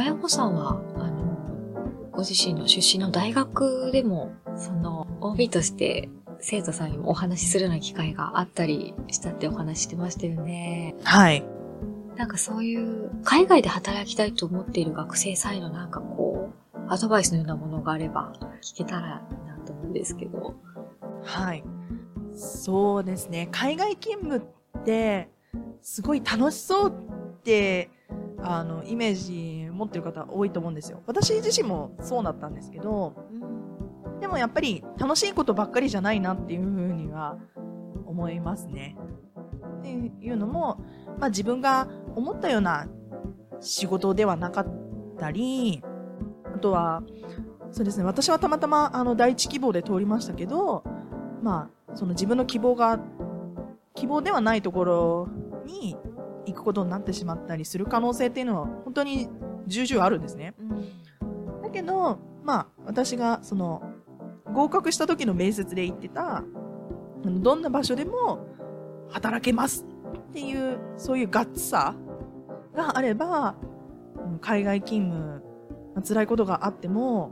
[0.00, 6.08] あやこさんは、あの、ご自身の出身の大学でも、その、OB として
[6.40, 10.94] 生徒さんにもお話しするような機会があったりしたってお話してましたよね。
[11.02, 11.44] はい。
[12.16, 18.32] なんかそういう、海外で働きたいと思っている学生さんへのなんかこう、アドバイスのようなものがあれば
[18.62, 20.54] 聞けたらいいなと思うんですけど。
[21.22, 21.62] はい。
[22.34, 23.48] そうですね。
[23.52, 25.28] 海外勤務って、
[25.82, 27.90] すごい楽しそうって、
[28.42, 31.02] あの、イメージ持ってる方多いと思うんですよ。
[31.06, 33.14] 私自身もそうだったんですけど、
[34.20, 37.38] でもやっぱり楽しいことばっかりじゃないなっていうふうには
[38.04, 38.96] 思いますね。
[39.78, 40.78] っていうのも、
[41.18, 42.86] まあ自分が思ったような
[43.60, 44.66] 仕事ではなかっ
[45.18, 45.82] たり、
[46.54, 47.02] あとは、
[47.72, 50.84] そうですね、私はたまたまあの第一希望で通りましたけど、
[51.42, 53.00] まあ、その自分の希望が、
[53.94, 55.28] 希望ではないところ
[55.64, 55.96] に
[56.44, 59.28] 行くことになってしまったりする可能性っていうのは本当に
[59.70, 60.54] 重々あるんですね。
[61.62, 63.82] だけど、まあ、私がその
[64.52, 66.42] 合格した時の面接で言ってた、
[67.24, 68.46] どんな場所でも
[69.08, 69.86] 働けます
[70.30, 71.94] っていう、そういうガッツさ
[72.74, 73.54] があれば、
[74.40, 75.42] 海外勤務、
[76.06, 77.30] 辛いことがあっても、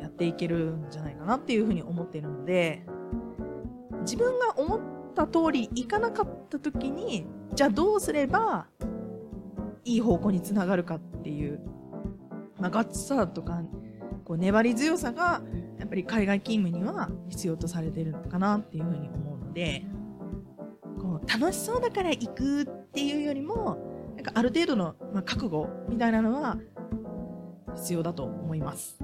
[0.00, 2.84] やっていけるんじゃないかなっていうふうに思っているので、
[4.00, 4.80] 自分が思っ
[5.14, 8.66] た通りいかなかった時に、じゃあどうすれば
[9.84, 11.60] いい方向につながるかっていう、
[12.58, 13.62] まあ、ガッツさとか、
[14.24, 15.42] こう粘り強さが、
[15.78, 19.84] やっぱり海外勤務には必要とされてるのかなっていうふうに思うので、
[21.00, 26.58] こう楽しそうだから行くっていうよりも、なんかある程度の、まあ、覚悟みたいなのは
[27.74, 28.98] 必要だと思います。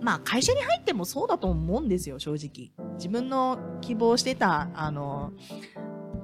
[0.00, 2.70] まあ会社に入ってもそうだと思うんですよ、正直。
[2.96, 5.32] 自分の希望してた、あの、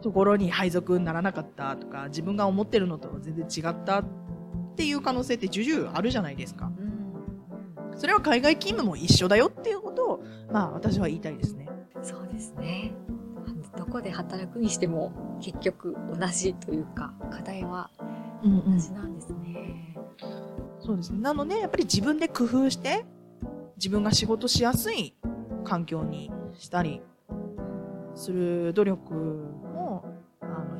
[0.00, 4.04] ところに配属にならなかったとか、自分が思ってるのと全然違ったっ
[4.76, 6.70] ていう可能性って重々あるじゃないですか。
[7.96, 11.68] それは海外勤務も一緒だよっていうことを、まあ私は言いたいですね。
[12.02, 12.94] そうですね。
[13.76, 17.90] どこで働くにしても結局同じというか課題は
[18.42, 19.96] うん同じなんですね。
[20.80, 21.20] そうですね。
[21.20, 23.04] なので、やっぱり自分で工夫して、
[23.76, 25.14] 自分が仕事しやすい
[25.64, 27.02] 環境にしたり
[28.14, 29.49] する努力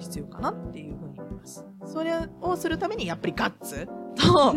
[0.00, 1.66] 必要かなっていうふうに思います。
[1.84, 4.54] それをするために、やっぱりガッツと、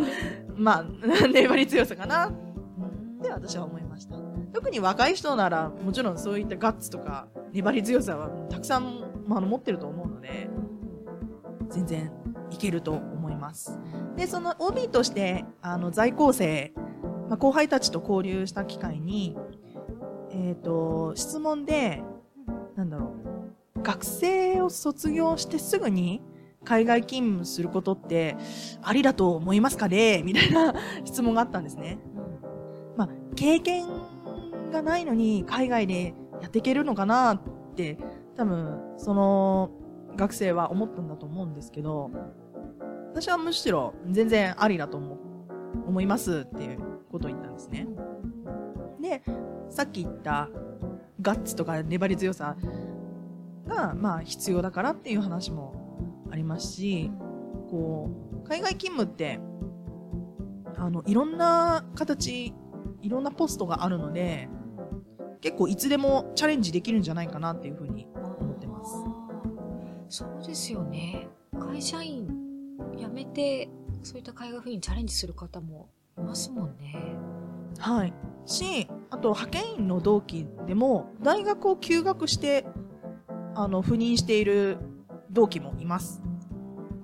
[0.56, 0.84] まあ、
[1.32, 2.32] 粘り強さかなっ
[3.22, 4.16] て私は思いました。
[4.52, 10.48] 特に若い人なら、もちろんそういったガッツとか粘り強さはたくさん、まあ、持ってると思うので、
[11.70, 12.12] 全然
[12.50, 13.78] いけると思います。
[14.16, 16.72] で、その OB として、あの、在校生、
[17.28, 19.36] まあ、後輩たちと交流した機会に、
[20.30, 22.02] えっ、と、質問で、
[22.76, 23.33] なんだろう、
[23.84, 26.22] 学生を卒業してすぐに
[26.64, 28.36] 海外勤務することって
[28.82, 30.22] ありだと思いますかね？
[30.26, 30.74] みたいな
[31.04, 31.98] 質問があったんですね。
[32.96, 33.86] まあ、経験
[34.72, 37.34] がないのに海外でやっていけるのかな？
[37.34, 37.40] っ
[37.76, 37.98] て、
[38.36, 39.70] 多分、その
[40.16, 42.10] 学生は思ったんだと思うんですけど、
[43.12, 45.18] 私はむしろ全然ありだと思う
[45.86, 46.78] 思いますっていう
[47.12, 47.86] ことを言ったんですね。
[49.00, 49.22] で、
[49.68, 50.48] さっき言った
[51.20, 52.56] ガッツとか粘り強さ
[53.66, 55.74] が、まあ必要だからっていう話も
[56.30, 57.10] ありますし、
[57.70, 58.10] こ
[58.44, 59.40] う、海外勤務って、
[60.76, 62.54] あの、いろんな形、
[63.00, 64.48] いろんなポストがあるので、
[65.40, 68.08] 結構いつでもチャレンジできるんじゃないかなっていうふうに
[68.40, 68.94] 思ってます。
[70.08, 71.28] そうですよね。
[71.58, 72.26] 会社員
[72.96, 73.68] 辞めて、
[74.02, 75.88] そういった海外赴任にチャレンジする方も
[76.18, 76.96] いますもんね。
[77.78, 78.14] はい。
[78.46, 82.66] し、あと派遣員の同期でも、大学を休学して、
[83.54, 84.78] あの、赴任している
[85.30, 86.22] 同期もいます。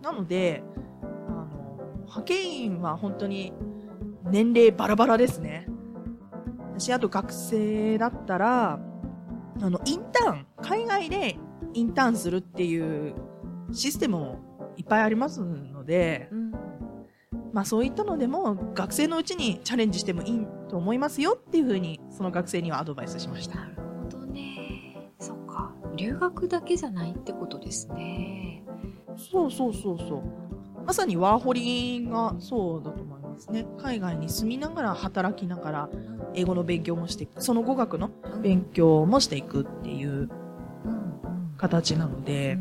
[0.03, 0.63] なので、
[1.03, 3.53] あの、派遣員は本当に
[4.31, 5.67] 年齢バラバラですね。
[6.77, 8.81] 私、あと学生だったら、
[9.61, 11.39] あの、インターン、海外で
[11.75, 13.15] インターンするっていう
[13.73, 16.51] システムもいっぱいありますので、うん。
[17.53, 23.90] まあそういったのでも学生のうちにチャレンジしてもいいと思いますよっていうふうにその学生にはアドバイスしました。
[26.01, 28.65] 留学だけじゃないってことですね。
[29.17, 30.23] そうそうそうそう。
[30.87, 33.67] まさにワーホリがそうだと思いますね。
[33.79, 35.89] 海外に住みながら働きながら
[36.35, 37.43] 英語の勉強もしていく。
[37.43, 38.11] その語学の
[38.43, 40.31] 勉強もしていくっていううんうん
[41.59, 42.57] 形なので、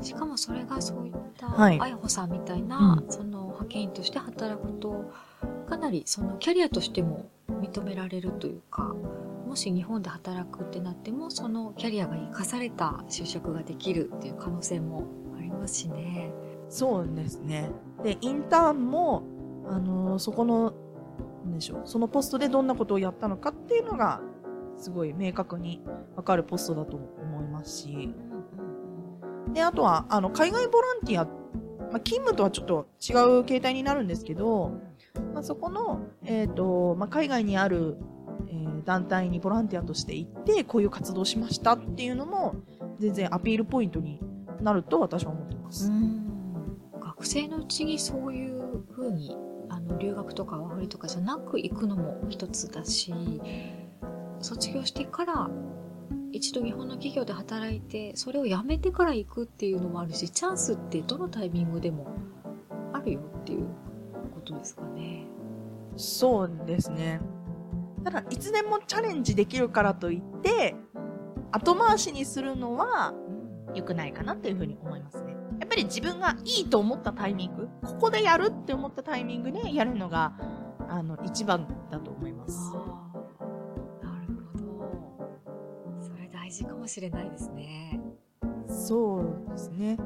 [0.00, 5.12] しかもそれがそういった、はいあやほさんみたいな、うその派遣員として働くと、
[5.68, 8.94] かなりそのキャリアとしても認められるというか、
[9.48, 15.04] もし日本で働くってなっても、そのキャリアが生かされた就職ができるっていう可能性も
[15.38, 16.30] ありますしね。
[16.68, 17.70] そうですね。
[18.04, 19.22] で、インターンも、
[19.66, 20.74] あのーそこの、
[21.46, 24.20] なんでしょう、そのポストでどんなことをやったのかっていうのが、
[24.76, 25.82] すごい明確に
[26.14, 28.14] わかるポストだと思いますし、
[29.54, 34.72] で、あとは、あの、海外ボランティア、まあ、勤務とはちょっと違う形態になるんですけど、
[35.32, 38.17] まあ、そこの、えっ、と、まあ、海外にある、えー
[38.88, 42.54] 団体にボランティアとして行って、こういう活動をしましたっていうのも、
[42.98, 44.18] 全然アピールポイントに
[44.62, 45.92] なると私は思ってます。
[46.98, 49.36] 学生のうちにそういう風に
[49.68, 53.12] あの留学とかワーホリとかじゃなく行くのも一つだし
[54.40, 55.50] 卒業してから
[56.32, 62.06] 一度日本の企業で働いてそれをやめてから行くっていうのもあるしチャンスってどのタイミングでも
[62.92, 63.66] あるよっていう
[64.32, 65.26] ことですかね。
[65.96, 67.20] そうですね。
[68.04, 70.76] ただ、いつでもチャレンジできるからといって、
[71.52, 73.14] 後回しにするのは
[73.74, 75.36] 良くないかなっていうふうに思いますね。
[75.60, 80.34] やっぱり自分がいいと思ったタイミング、ここでやるって思ったタイミングでやるのが、
[80.88, 82.72] あの、一番だと思います。
[82.72, 82.78] な
[84.26, 86.00] るほど。
[86.00, 88.00] それ大事かもしれないですね。
[88.68, 89.98] そうですね。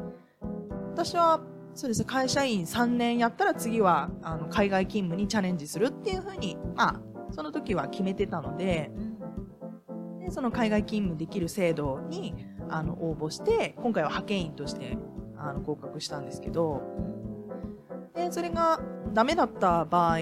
[0.95, 1.41] 私は、
[1.75, 7.01] そうですね、会社員3年やったら次は、あの、海外勤務にチャレンジするっていうふうに、まあ、
[7.33, 8.91] その時は決めてたので、
[10.21, 12.35] でその海外勤務できる制度に
[12.69, 14.97] あの応募して今回は派遣員として
[15.37, 16.81] あの合格したんですけど
[18.15, 18.81] でそれが
[19.13, 20.19] ダメだった場合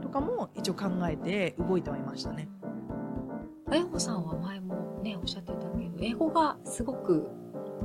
[0.00, 2.48] とかも一応考えて動いてはいましたね。
[3.70, 7.28] あやほさんは前もね、おっしゃってたけど、英語がすごく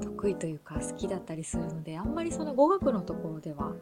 [0.01, 3.73] 得意というか好きだったりするので、あんまりその語学のところでは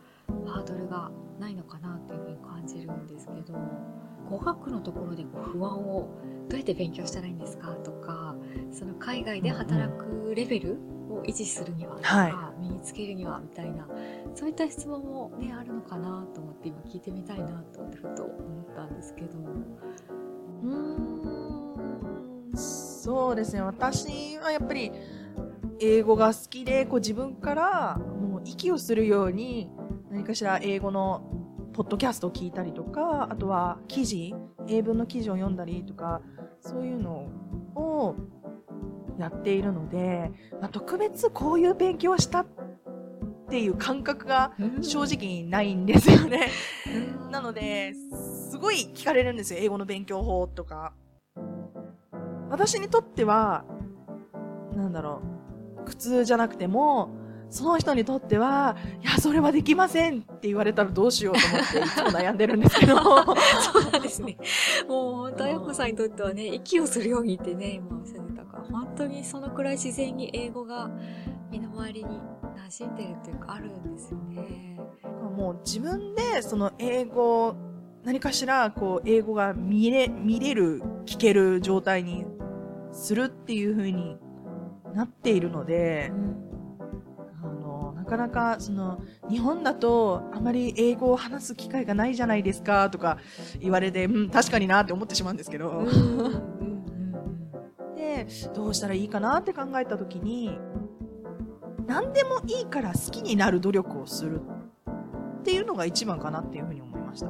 [0.45, 3.53] ハードルがないのかなっていうふうに感じるんですけど、
[4.29, 6.09] 語学のところでこう不安を
[6.49, 8.35] どうやって勉強したらいいんですかとか、
[8.71, 10.77] その海外で働くレベル
[11.09, 13.87] を維持するにはとか、は身につけるにはみたいな、
[14.35, 19.39] そういった質問もね、あるのかなと思って今聞いてみたいなと思ってふと思ったんですけど。
[20.63, 21.27] うーん
[23.07, 24.91] そうですね私はやっぱり
[25.79, 29.69] 英語が好きでこう自分からもう息をするように
[30.09, 31.36] 何かしら英語の
[31.77, 34.33] ポッドキャストを聞いたりとかあとは記事
[34.67, 36.21] 英文の記事を読んだりとか
[36.59, 37.29] そういうの
[37.75, 38.15] を
[39.19, 42.47] やっているので、まあ、特別こういう勉強をしたっ
[43.51, 46.49] ていう感覚が正直ないんですよね。
[47.31, 47.93] なので、
[48.51, 50.93] すごい聞かれるんですよ、英語の勉強法とか。
[52.49, 53.65] 私にとっては、
[54.75, 55.21] なんだろ
[55.81, 57.09] う、苦痛じゃなくても、
[57.49, 62.97] その人にとっては、いや、それはできませんって言われたらどうしようと思って、いつも悩んでるんですけど。
[62.99, 64.37] そうなんですね。
[64.87, 70.91] もう本当、あやこさんにとってはね、息をするようにってね、今おっしゃってたから、本当にそのくらい自然に英語が
[71.49, 72.19] 身の回りに
[72.69, 74.77] 馴染んでるっていうか、あるんですよね。
[75.37, 77.55] もう自分で、その英語、
[78.03, 82.25] 何かしら、こう、英語が見れ、見れる、聞ける状態に
[82.91, 84.17] するっていう風に
[84.93, 86.46] なっているので、あの、な
[88.07, 93.19] かなか、その、日本だとあまり英語を話す機会がないじゃないですかとか
[93.59, 96.57] 言われて、うん、確かになって思ってしまうんですけど、うんうんうん
[97.95, 100.57] で、どうしたらいいかなって考えた時に、
[101.85, 104.41] 何でもいいから好きになる努力をする
[105.39, 107.27] っていうのが一番かなっていうふうに思いました。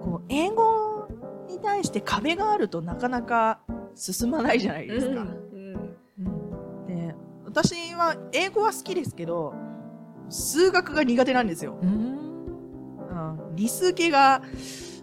[0.00, 1.08] こう、英語
[1.48, 3.60] に対して壁があるとなかなか
[3.94, 5.24] 進まないじゃないですか。
[5.24, 5.49] で、
[7.50, 9.54] 私は英語は好きですけど、
[10.28, 11.78] 数学が苦手なんですよ。
[11.82, 12.20] うん。
[13.08, 14.42] うん、理数系が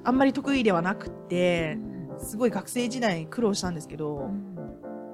[0.05, 1.77] あんまり得意ではなくって、
[2.19, 4.31] すごい学生時代苦労したんですけど、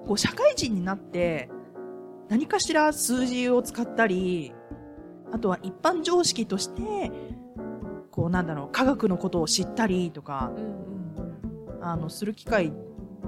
[0.06, 1.50] こう社会人になって
[2.30, 4.54] 何かしら数字を使ったり、
[5.32, 7.12] あとは一般常識として、
[8.12, 10.52] こうなんだろう、科学のことを知ったりとか、
[11.82, 12.72] あの、する機会っ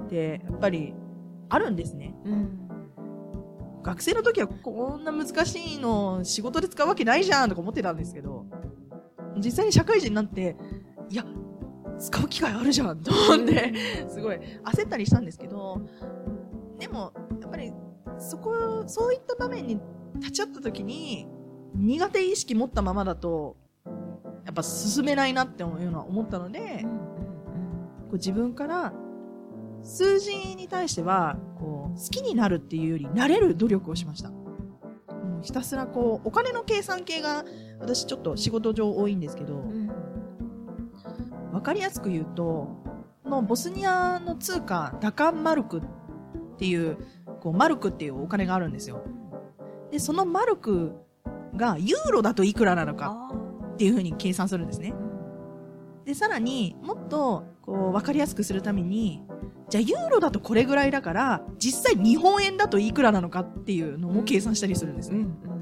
[0.08, 0.94] てやっぱり
[1.48, 2.14] あるんですね。
[3.86, 8.44] 学生の時はこんな難しいの仕事で使うわけないじゃんとか思ってたんですけど、
[9.36, 10.56] 実際に社会人になって、
[11.08, 11.24] いや、
[11.96, 13.72] 使う機会あるじゃんと思って、
[14.08, 15.82] すごい焦ったりしたんですけど、
[16.80, 17.72] でも、やっぱり、
[18.18, 19.78] そこ、そういった場面に
[20.16, 21.28] 立ち会った時に、
[21.76, 23.56] 苦手意識持ったままだと、
[24.44, 28.92] やっぱ進めないなっていうのは思ったので、こう自分から、
[29.84, 34.30] 数字に対しては、こう、好きになるっていうより、慣れる努力をしました。
[34.30, 37.44] もうひたすらこう、お金の計算系が、
[37.80, 39.64] 私ちょっと仕事上多いんですけど、
[41.52, 42.68] わかりやすく言うと、
[43.24, 45.82] のボスニアの通貨、ダカンマルクっ
[46.58, 46.98] ていう、
[47.40, 49.02] こう、マルクっていうお金があるんですよ。
[49.90, 50.92] で、そのマルク
[51.54, 53.30] がユーロだといくらなのか
[53.74, 54.94] っていうふうに計算するんですね。
[56.04, 59.24] で、さらにもっとこう分かりやすくするために、
[59.68, 65.18] じゃあユーロだとこれぐらいだから、実際日本円だといくらなのかっていうのも計算したりするんですね。
[65.18, 65.56] うんうん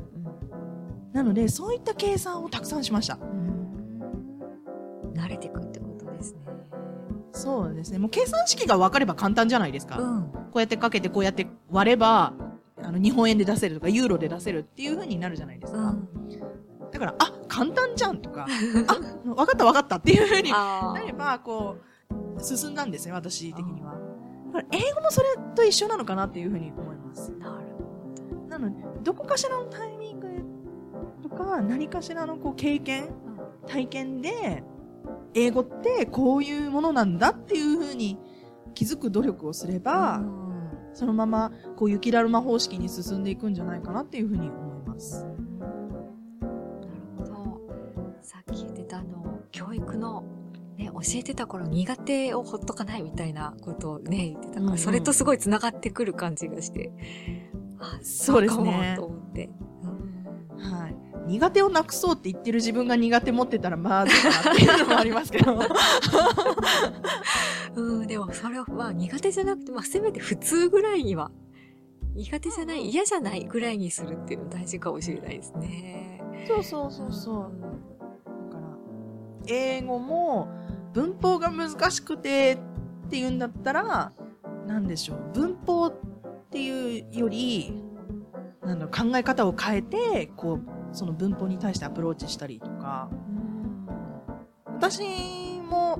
[1.14, 3.14] なので、そういった計算をたくさんしました。
[3.14, 5.12] うん。
[5.14, 6.40] 慣れてくってことですね。
[7.30, 8.00] そうですね。
[8.00, 9.96] もう計算式が分かれば簡単じゃないですか。
[9.96, 10.32] ん。
[10.32, 12.34] こうやってかけてこうやって割れば、
[12.82, 15.78] あの、日本円で出せるとか、ユーロで出せるっていう風になるじゃないですか。
[15.78, 16.08] うん。
[16.90, 18.46] だから、あ、簡単じゃんとか、
[18.88, 18.94] あ、
[19.24, 23.83] 分かった分かったっていう風にあなれば、こう、進んだんですね、私的には。
[24.70, 27.30] 英語もそれと一緒なのかなっていう風に思います。
[27.32, 27.66] なる
[28.38, 30.28] ほなので、どこかしらのタイミング
[31.22, 33.68] とか、何かしらのこう経験、ど。
[33.68, 34.62] 体験で、
[35.34, 38.18] 英語ってこういうものなんだっていう風に
[38.74, 40.44] 気づく努力をすれば、うん
[40.94, 45.26] そのままこう雪だるま方式に進んでいくんじゃないかなっていう風に思います。
[45.26, 46.52] なる
[47.18, 47.60] ほど。
[48.22, 50.24] さっき言ってたあの、教育の、
[50.76, 56.92] ね、教えてた頃苦手をほっとかないみたいなことをね、言ってたから、うんうんそれとすごい繋がってくる感じがして、
[57.78, 59.50] あ、そうですねと思って。
[59.82, 60.04] うん
[60.56, 60.96] はい。
[61.26, 65.58] 苦手をなくそうって言ってる自分が苦手持ってたらまずいかなっていうのもありますけど。
[67.76, 71.30] うん、でもそれはまあ苦手じゃなくて、まあせめて普通ぐらいには、
[72.14, 76.22] 苦手じゃない、嫌じゃないぐらいにするっていうの大事かもしれないですね。
[76.46, 77.52] そうそうそうそう。
[79.46, 80.48] 英語も
[80.92, 82.58] 文法が難しくて
[83.06, 84.12] っていうんだったら、
[84.66, 85.30] なんでしょう。
[85.34, 85.94] 文法っ
[86.50, 87.82] ていうより、
[88.64, 90.60] なんだ考え方を変えて、こう、
[90.92, 93.10] その文法に対してアプローチしたりとか、
[94.66, 95.02] 私
[95.68, 95.98] も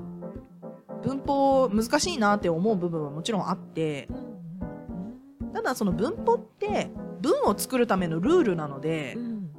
[1.03, 4.09] 文法難しいなって思う部分はもちろんあって、
[5.53, 9.51] ただその文法って文を作るためのルールなのでう、ん。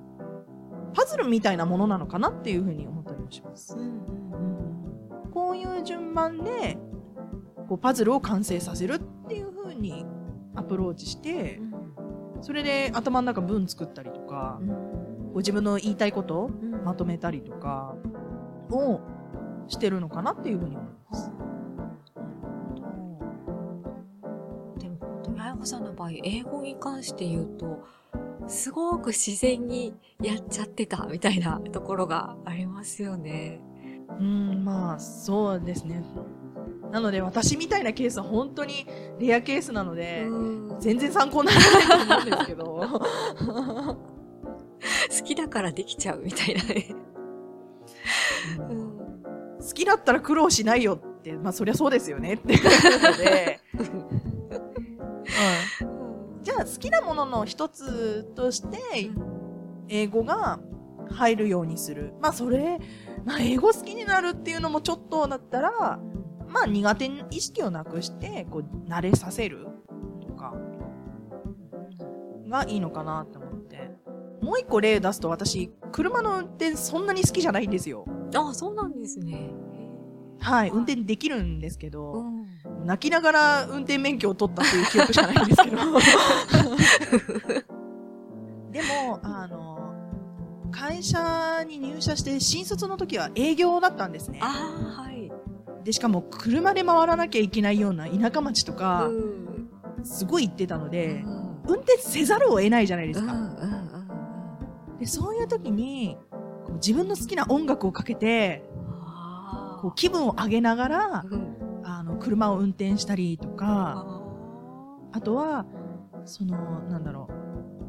[0.93, 3.75] パズルみたいなものなのかなっていうふうに思ったりもします。
[3.77, 3.81] う。
[3.81, 4.01] ん
[5.33, 6.77] こういう順番で、
[7.67, 10.05] こうパズルを完成させるっていうふうに
[10.55, 11.59] アプローチして、
[12.41, 16.49] それで頭の中文作ったりとか、こう自分の言いたいことを
[16.85, 17.95] まとめたりとか
[18.71, 19.01] を
[19.67, 21.31] してるのかなっていうふうに思います。
[24.79, 27.83] でも本当にあやこさんの場合、英語に関して言うと、
[28.47, 33.59] すごく自然にやっちゃってたみたいなところがありますよね。
[34.19, 36.03] うん、まあ、そうですね。
[36.91, 38.87] なので私みたいなケースは本当に
[39.19, 40.35] レアケースなので、う
[40.75, 42.65] ん全然参考にならないと思うんですけど。
[45.09, 46.95] 好きだからできちゃうみたいなね。
[48.69, 48.95] うん
[49.65, 52.63] 好きだったら苦労しないよって、まあそりゃそうですよねっていう
[53.01, 54.24] ので、うん、じゃあ
[56.59, 59.11] 好きなものの一つとして
[59.89, 60.59] 英語が
[61.09, 62.13] 入るようにする。
[62.21, 62.79] まあそれ、
[63.25, 65.71] まあ英語好きになるっていうのもちょっとだったら、
[66.47, 69.67] まあ苦手意識をなくして、こう慣れさせる
[70.21, 70.53] とか、
[72.47, 73.91] がいいのかなって思って。
[74.41, 78.05] もう一個例出すと私、車の運転そんなに好きじゃないんですよ。
[78.35, 79.51] あ、そうなんですね。
[80.39, 82.45] はい、運転できるんですけど、うん
[82.85, 85.77] 泣きながら運転免許を取ったっていう記憶しかないんですけど。
[88.71, 89.93] でも、あの、
[90.71, 94.39] 会社に入社して新卒の時は営業だったんですね。
[94.41, 95.31] ああ、はい。
[95.83, 99.69] で、しかも車で回らなきゃいけないような田舎町とかう、ん
[100.03, 103.33] すごい行ってたのでう、ん運転せざるを得ないじゃないですか。
[103.33, 103.95] うんうんうん
[104.99, 106.17] で、そういう時に、
[106.75, 108.63] 自分の好きな音楽をかけて、
[109.01, 111.54] あこう気分を上げながらー、うん
[112.15, 114.21] 車を運転したりとか、あ
[115.13, 115.65] あとは、
[116.25, 117.35] その、なんだろう。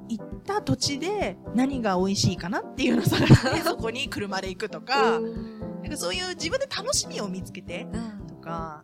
[0.08, 8.82] 行った土地で何が美味しいかなっていうのを探して、 そこに車で行くとーか、うんなんかそういう自分で楽しみを見つけてうんとか、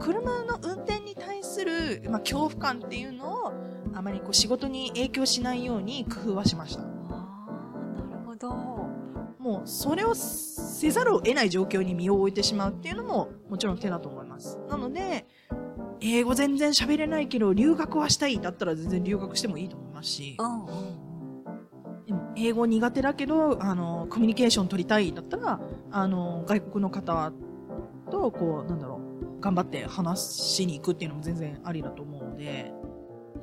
[0.00, 3.52] 車の運転に対する、まあ、恐怖感っていうのを、
[3.94, 6.82] あまりこう仕事に影響しないように工夫はしました。
[6.82, 6.88] な
[8.10, 8.79] るほど。
[9.40, 14.58] もう、それをせざるを得ない状況に身を置いてしまうっていうのも、もちろん手だと思います。
[14.68, 15.26] なので、
[16.02, 20.36] 英語全然喋れないけど、留学はしたいだったら全然留学してもいいと思いますし
[22.06, 27.32] でも英語苦手だけど、あの、コミュニケーション取りたいだったら、あの、外国の方
[28.10, 29.00] と、こう、なんだろ
[29.38, 32.72] う、頑張って話しに行くっていうのも全然ありだと思うので、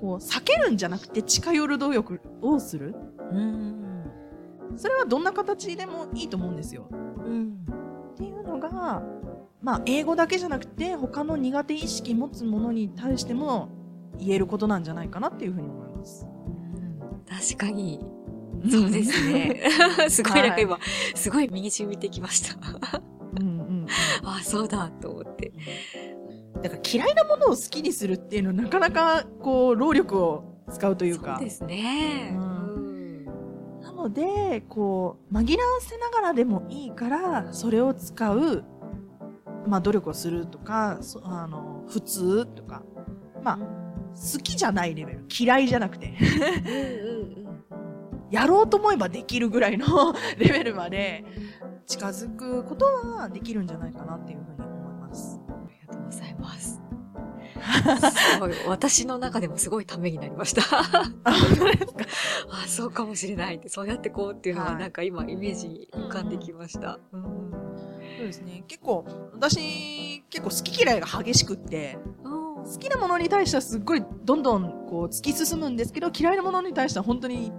[0.02, 2.96] こう、避けるんじゃなくて近寄る努力をする。
[3.32, 3.87] うん
[4.76, 6.88] それはどんな形でもいいと思うんですよ。
[6.92, 6.94] う
[7.30, 7.66] ん
[8.12, 9.04] っていうのが、
[9.62, 13.70] まあ、英語だけじゃなくて、他の苦手意識持つものに対しても
[14.18, 16.26] 言えることなんじゃないかなっていうふうに思います。
[16.26, 16.38] うん
[17.28, 18.00] 確かに。
[18.70, 19.62] そうですね。
[20.10, 20.80] すごいなんか今、
[21.14, 22.58] すごい身に染みてきました。
[23.40, 23.88] うんうん。
[24.24, 25.52] あ、そうだと思って。
[26.64, 31.36] だから嫌いなものを好きにするっていうのはなかなかこう労力を使うというか。
[31.36, 32.32] そうですね。
[32.36, 32.57] ううんん。
[33.98, 38.64] なので、こう、紛らわせながらでもいいから、それを使う、
[39.66, 42.84] まあ努力をするとか、そあの、普通とか、
[43.44, 46.14] まあ、好きじゃないレベル、嫌いじゃなくて。
[48.30, 51.24] やろうと思えばできるぐらいの レベルまで
[51.86, 55.40] 近づくことはできるんじゃないかなっていうふうに思います。
[55.48, 56.87] ありがとうございます。
[57.68, 60.62] すごい、私の中でもすごいためになりました。
[60.80, 67.00] ああ、そうかもしれないって、そうやってこうっていうのがはいなんか今イメージに浮かんできました。
[67.12, 67.48] うん
[68.18, 68.64] そうですね。
[68.68, 77.52] 結構、私、結構好き嫌いが激しくって、好きなものに対してはすっごいどんどんこう突き進むんですけど、嫌いなものに対しては本当に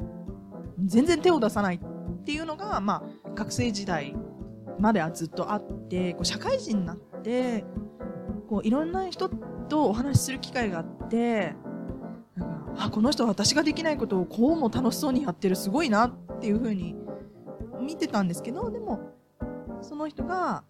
[0.85, 4.15] 全然手を出さないっていうのが、まあ、学生時代
[4.79, 7.65] まではずっとあって、こう社会人になって、
[8.49, 9.31] こういろんな人
[9.69, 11.55] とお話しする機会があって、
[12.37, 16.97] なんかあ、この人は私ができないことをこうも楽しそうにやってる、すごいなっていうふうに
[17.81, 19.01] 見てたんですけど、でも、
[19.81, 20.65] その人が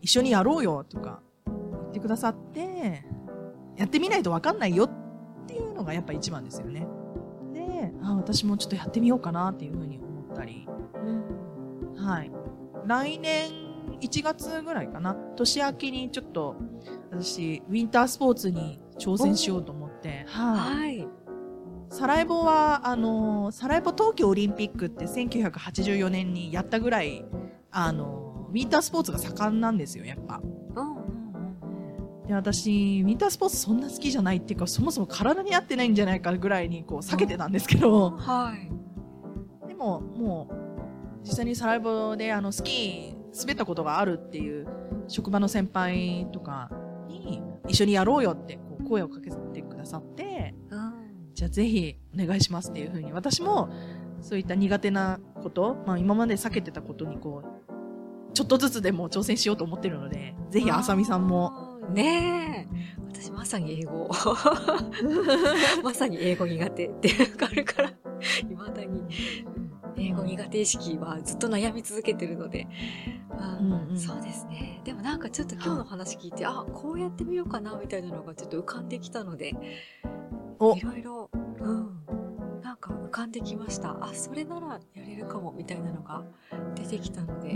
[0.00, 1.54] 一緒にやろうよとか言
[1.88, 3.04] ってくださって、
[3.76, 4.90] やってみないとわかんないよっ
[5.46, 6.86] ていうのがやっぱ一番ですよね。
[7.52, 10.66] で、あ私もちょっとやってみようかなっていうふうに思ったり、
[11.04, 12.30] うんはい。
[12.86, 13.50] 来年
[14.00, 16.56] 1月ぐらいかな、年明けにちょっと
[17.10, 20.98] 私、ウィンタースポーツに挑戦しようと思って、はい。
[20.98, 21.08] はい。
[21.90, 27.24] サラエボは、あの、サラエボ冬季オリンピックって1984年にやったぐらい、
[27.70, 30.40] あの、ウィンタースポーツが盛んなんですよ、やっぱ。
[30.42, 31.08] うんうんうん
[32.28, 37.80] で、私、ウィンタースポーツそんな好きじゃないっていうか、そもそも体に合ってないんじゃないかぐらいに、こう、避けてたんですけうん。
[37.80, 39.66] ど、はい。
[39.66, 40.54] でも、もう、
[41.24, 44.66] 実際にサラエボで、あの、スキー、滑ったことがあるっていう、
[45.08, 46.87] 職場の先輩とかに、
[47.68, 50.92] 一緒にやろうよって、こう、声をかけてくださって、うん。
[51.34, 53.68] じゃあぜひお願いしますっていうふうに、私も
[54.20, 61.78] そういった苦手なこと、まあ今まで避けてたことにこう、ちょっとずつでも挑戦しようと思ってるので、ぜひあさみさんも。
[61.92, 62.98] ねえ。
[63.10, 64.08] 私まさに英語。
[65.82, 67.92] まさに英語苦手っていうのがあるから、
[68.48, 69.04] 未だに。
[69.98, 72.66] 英語苦手意識はずっと悩み続けてるので。
[73.38, 74.80] うんうんそうですね。
[74.84, 79.54] でもなんかちょっと今日の話聞いて、あ、こうやってみようかなみたいなのがちょっと浮かんできたので、
[80.58, 82.04] おいろいろ、うん。
[82.62, 83.96] なんか浮かんできました。
[84.00, 86.22] あ、それならやれるかもみたいなのが
[86.74, 87.54] 出てきたので、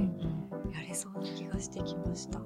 [0.72, 2.40] やれそうな気がしてきました。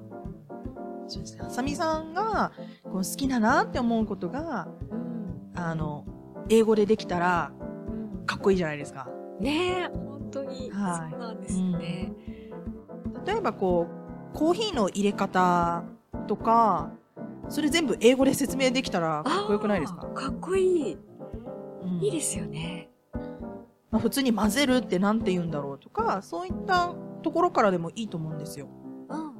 [1.07, 1.43] そうですね。
[1.45, 2.51] あさみさんが
[2.83, 5.51] こう好きだなって思うことが、うん。
[5.55, 6.05] あの、
[6.49, 7.51] 英語でできたら
[7.89, 9.09] うんかっこいいじゃないですか。
[9.39, 12.11] ねえ、本当に、はいそうなんですよね。
[13.25, 13.87] 例えばこ
[14.33, 15.83] う、コーヒーの入れ方
[16.27, 16.91] とか、
[17.49, 20.07] それ全部英語で説明できたらかっこよくないですか？
[20.07, 20.93] かっこいい。
[20.93, 20.97] う
[21.85, 22.89] んいいですよね。
[23.89, 28.67] まあ、普通に混ぜるってなんて言うんだろうとか、そういったところからでもいいと思うんですよ。
[29.09, 29.31] うんうん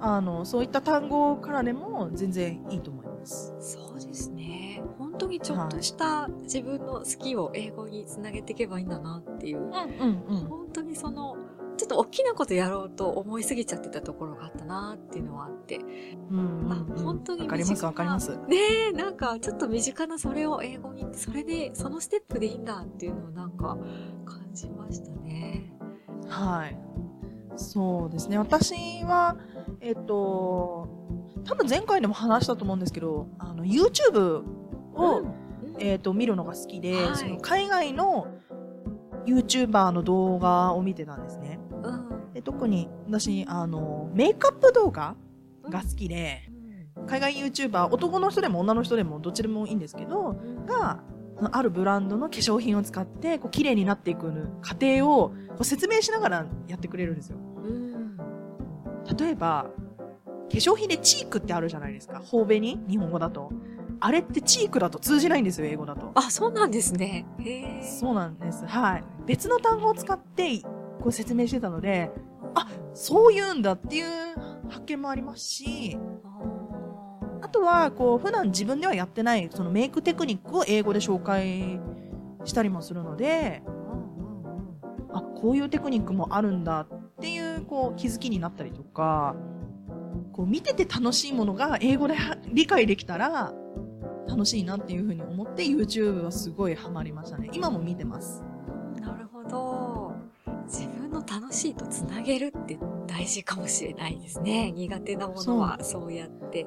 [0.00, 3.54] あの、そういった単語からでも全然いいと思います。
[3.60, 4.82] そうですね。
[4.98, 9.58] 本当にちょっとした自分の好きを英語につなげていけばいいんだなっていう。
[9.58, 10.44] うんうんうん。
[10.46, 11.36] 本当にその、
[11.76, 15.78] ちょっと大きなことやろうと思いすぎちゃってたところがあったなっていうのはあって。
[16.30, 18.36] うんうんあうん本当にわかりますわかります。
[18.48, 18.56] ね
[18.90, 23.78] え、なんかちょっと身近なそれを英語に、それで、そのステップでいいんだっていうのをなんか
[24.24, 25.72] 感じましたね。
[26.28, 26.78] はい。
[27.56, 28.38] そうですね。
[28.38, 29.36] 私は、
[29.80, 30.88] えっと、
[31.44, 34.44] 多分前回でも話したと思うんですけど、あの、YouTube
[35.00, 35.34] を、うん
[35.78, 38.28] えっと、見るのが好きで、はいその海外の
[39.26, 41.58] YouTuber の動画を見てたんですね。
[41.82, 45.16] うんで特に私、あの、メイクアップ動画
[45.68, 46.48] が好きで、
[47.06, 50.36] 海外 YouTuber、男の人でも女の人でもどっちでもいいんですけど、
[50.66, 51.02] が、
[51.52, 57.38] あるブランドの化粧品を使って、こう、綺麗になっていく過程をこう説明しながらやってくれるんですよ。
[57.38, 58.16] うん
[59.18, 59.66] 例えば、
[60.50, 62.20] 化粧品でチークってあるじゃないですか。
[62.20, 62.78] 頬紅？
[62.88, 63.50] 日本語だと。
[64.00, 66.12] あれってチークだと通じないんですよ、英語だと。
[66.14, 67.26] あ、そうなんですね。
[67.38, 67.82] へえ。
[67.82, 68.66] そうなんです。
[68.66, 69.04] はい。
[69.26, 70.58] 別の単語を使って、
[71.00, 72.10] こう説明してたので、
[72.54, 74.06] あ、そう言うんだっていう
[74.68, 75.98] 発見もありますし、
[77.42, 81.80] あとは、こう、普段自分ではやってない、そのメイクテクニックを英語で紹介
[82.44, 83.62] したりもするので、
[85.12, 89.34] あ、こういうテクニックもあるんだっていう、こう、気づきになったりとか、
[90.32, 93.54] こう、見てて楽しいものが英語では理解できたら、
[94.30, 97.50] 楽しいなっていうふうに思って YouTube はすごいハマりましたね。
[97.52, 98.44] 今も見てます。
[99.00, 100.12] なるほど。
[100.66, 104.70] 自分の楽しいとつなげるって大事かもしれないですね。
[104.70, 106.64] 苦手なものはそうやって。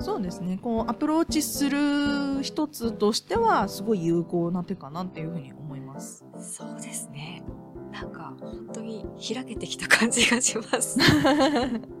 [0.00, 0.58] そうですね。
[0.60, 6.24] こう、アプローチする一つとしては、すごい有効な手かなっていうふうに思います。
[6.40, 7.44] そうですね。
[7.92, 10.98] なんか本当に開けてきた感じがします。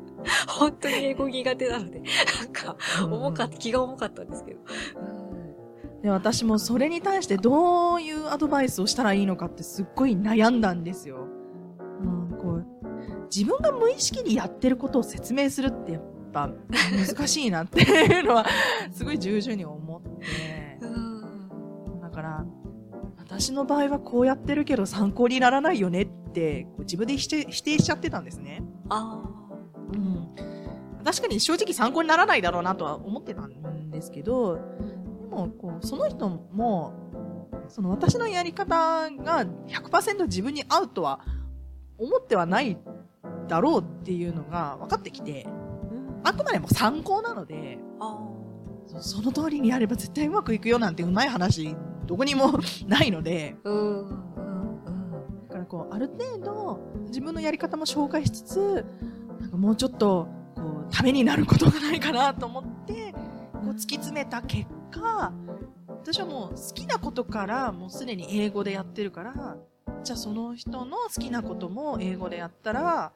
[0.48, 4.60] 本当に英語苦手なので、なんか重かった、気が重かったんですけど。
[6.02, 11.26] で、私もそれに対してどういうアドバイスをしたらいいのかってすっごい悩んだんですよ。
[12.00, 12.66] うん、こう、
[13.34, 16.02] 自分が無意識にやってることを説明するってやっ
[16.32, 16.50] ぱ
[16.90, 18.46] 難しいなっていうのは
[18.90, 20.78] すごい重々に思って。
[20.82, 22.44] うんだから、
[23.18, 28.62] 私の場合はこうやってるけど参考にならないよねってこう自分で否定否定しちゃってたんですね。
[28.90, 29.22] あ
[29.92, 30.28] うん。
[31.04, 36.92] 確かに正直参考にならないだろうなとは思ってたんですけど、でも、こう、その人も、
[37.68, 41.20] その私のやり方が100%自分に合うとは
[41.98, 42.76] 思ってはない
[43.48, 45.46] だろうっていうのが分かってきて、
[46.24, 46.32] あ。
[46.32, 48.18] くまでも参考なので、あ
[48.86, 51.76] そその通りにやれば絶対うまくいくよなんてうまい話、
[52.06, 52.52] どこにも
[52.86, 53.56] ないので。
[53.64, 54.08] うん。
[55.48, 58.84] だからこう、ある程度、自分のやり方も紹介しつつ、
[59.42, 63.12] なんかもうちょっと、こう、ためになることがないかなと思って、
[63.52, 65.32] こう、突き詰めた結果、
[65.88, 69.56] 私はもう好きなことから、もうすでに英語でやってるから、
[70.04, 73.12] じゃあその人の好きなことも英語でやったら、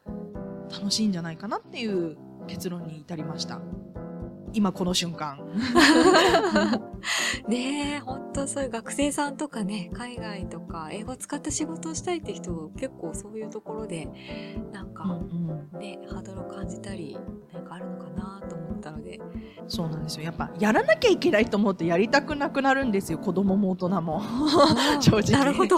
[0.69, 2.17] 楽しいんじゃないかなっていう
[2.49, 3.61] 結論に至りました。
[4.57, 5.39] 今この瞬間。
[7.47, 14.09] ねえ、本当そういう学生さんとかね、海外とか英語を使った仕事をしたいって人結構そういうところで、
[14.73, 17.19] なんかうんね、ハードルを感じたり、
[17.53, 19.21] なんかあるのかなと思ったので。
[19.69, 20.25] そうなんですよ。
[20.25, 23.19] やっぱ、やらなきゃいけないと思うとやりたくなくなるんですよ。
[23.19, 24.23] 子供も大人も。
[25.01, 25.77] 正直なるほど。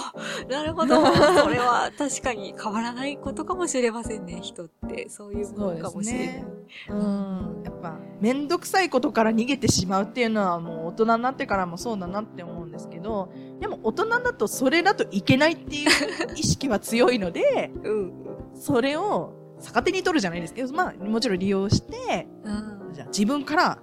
[0.49, 0.97] なるほど。
[1.43, 5.09] それは確かに変わらないことかもしれませんね、人って。
[5.09, 6.45] そういうものかもしれない。
[6.91, 7.63] うん。
[7.65, 15.91] やっぱ、めんどくさいことから逃げてしまうっていうのはもう大人になってからもそうだなって思うんですけど、でも大人だとそれだといけないっていう
[16.37, 18.13] 意識は強いので、うん。
[18.55, 22.93] それを逆手に取るじゃないですけど、まあ、もちろん利用して、うん。
[22.93, 23.79] じゃあ自分から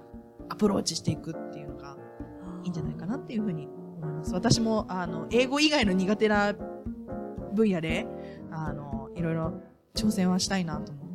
[0.48, 1.96] アプローチしていくっていうのが
[2.62, 3.68] いいんじゃないかなっていうふうに
[4.00, 4.32] 思います。
[4.32, 6.54] 私も、あの、英語以外の苦手な
[7.54, 8.06] 分野で、
[8.50, 9.60] あの、いろいろ
[9.94, 11.05] 挑戦はしたいなと思って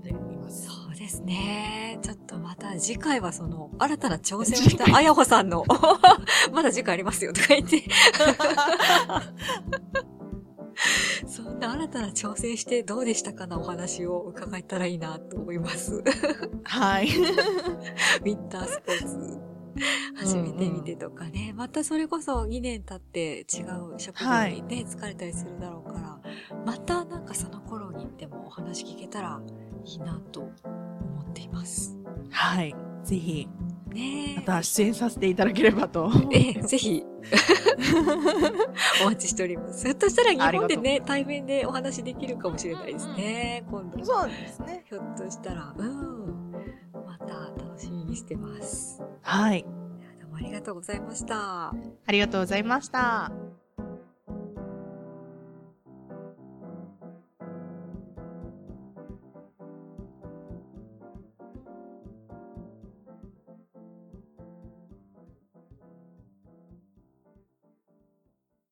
[1.02, 1.98] ですね。
[2.04, 5.66] ちょっとまた次回はその、新たな挑戦をしたあやほさんの、
[6.54, 7.84] まだ次回ありますよとか言って。
[11.26, 16.04] そんな新たな挑戦してどうでしたかなお話を伺えたらいいなと思います。
[16.64, 17.08] はい。
[18.22, 19.40] ウィンタースポーツ
[20.16, 21.54] 始めてみてとかね。
[21.56, 26.20] またそれこそ2年経って違う職業にね、疲れたりするだろうから、
[26.66, 29.42] またなんかその頃にでもお話聞けたら
[29.84, 30.81] いいなと思
[31.32, 31.98] っています。
[32.30, 32.76] はい。
[33.04, 33.48] ぜひ、
[33.94, 34.36] ねえ。
[34.38, 36.10] また出演させていただければと。
[36.32, 37.04] ええ、ぜひ、
[39.04, 39.86] お待ちしております。
[39.86, 44.06] ひょっとしたら日本でね、対面でお話できるかもしれないですね、今度。
[44.06, 44.86] そうですね。
[44.88, 46.52] ひょっとしたら、うん。
[47.06, 47.26] また
[47.62, 49.02] 楽しみにしてます。
[49.22, 49.64] はい。
[49.64, 51.70] どうもありがとうございました。
[51.70, 51.74] あ
[52.10, 53.32] りがとうございました。